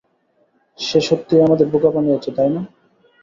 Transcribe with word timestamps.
সে 0.79 0.99
সত্যিই 1.01 1.45
আমাদের 1.47 1.67
বোকা 1.67 1.89
বানিয়েছে, 1.95 2.29
তাই 2.37 2.49
না? 2.55 2.61